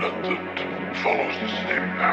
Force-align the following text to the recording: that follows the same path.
that 0.00 0.96
follows 1.02 1.34
the 1.40 1.48
same 1.48 1.88
path. 1.98 2.11